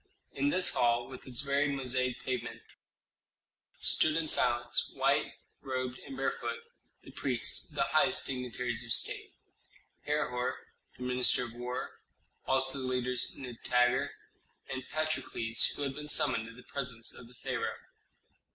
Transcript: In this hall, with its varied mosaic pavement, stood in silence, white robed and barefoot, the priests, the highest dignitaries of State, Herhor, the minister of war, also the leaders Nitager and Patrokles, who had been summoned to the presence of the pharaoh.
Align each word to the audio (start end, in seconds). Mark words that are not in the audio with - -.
In 0.31 0.49
this 0.49 0.73
hall, 0.73 1.07
with 1.07 1.27
its 1.27 1.41
varied 1.41 1.75
mosaic 1.75 2.17
pavement, 2.23 2.63
stood 3.81 4.15
in 4.15 4.27
silence, 4.27 4.89
white 4.95 5.33
robed 5.61 5.99
and 5.99 6.17
barefoot, 6.17 6.63
the 7.03 7.11
priests, 7.11 7.69
the 7.69 7.83
highest 7.83 8.25
dignitaries 8.25 8.83
of 8.83 8.91
State, 8.93 9.31
Herhor, 10.07 10.55
the 10.97 11.03
minister 11.03 11.43
of 11.43 11.53
war, 11.53 11.99
also 12.47 12.79
the 12.79 12.85
leaders 12.85 13.35
Nitager 13.37 14.09
and 14.67 14.85
Patrokles, 14.91 15.67
who 15.75 15.83
had 15.83 15.93
been 15.93 16.07
summoned 16.09 16.47
to 16.47 16.55
the 16.55 16.63
presence 16.63 17.13
of 17.13 17.27
the 17.27 17.35
pharaoh. 17.35 17.77